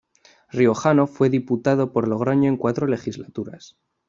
[0.49, 3.77] Riojano, fue diputado por Logroño en cuatro legislaturas.